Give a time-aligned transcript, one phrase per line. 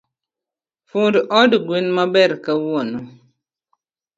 [0.89, 2.99] Fund od gwen maber kawuono.